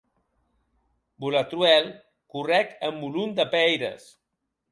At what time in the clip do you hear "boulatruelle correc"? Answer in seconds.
1.25-2.73